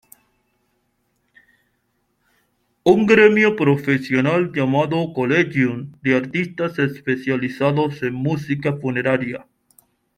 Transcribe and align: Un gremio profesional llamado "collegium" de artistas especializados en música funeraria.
Un 2.83 3.05
gremio 3.05 3.55
profesional 3.55 4.51
llamado 4.51 5.13
"collegium" 5.13 5.91
de 6.01 6.15
artistas 6.15 6.79
especializados 6.79 8.01
en 8.01 8.15
música 8.15 8.75
funeraria. 8.77 9.45